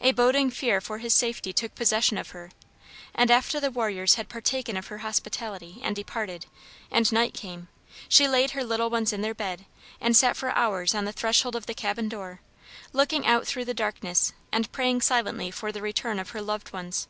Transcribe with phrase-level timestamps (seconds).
[0.00, 2.50] A boding fear for his safety took possession of her,
[3.14, 6.46] and after the warriors had partaken of her hospitality and departed,
[6.90, 7.68] and night came,
[8.08, 9.66] she laid her little ones in their bed,
[10.00, 12.40] and sat for hours on the threshold of the cabin door,
[12.94, 17.06] looking out through the darkness and praying silently for the return of her loved ones.